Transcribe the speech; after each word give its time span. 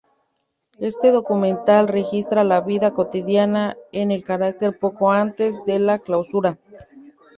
Este 0.79 1.11
documental 1.11 1.87
registra 1.87 2.43
la 2.43 2.61
vida 2.61 2.89
cotidiana 2.91 3.77
en 3.91 4.09
la 4.09 4.19
cárcel 4.23 4.73
poco 4.75 5.11
antes 5.11 5.63
de 5.67 5.77
su 5.77 6.01
clausura. 6.03 6.57